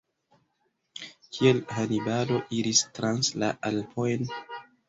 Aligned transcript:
Kial 1.37 1.59
Hanibalo 1.79 2.41
iris 2.61 2.83
trans 2.97 3.33
la 3.45 3.55
Alpojn? 3.71 4.31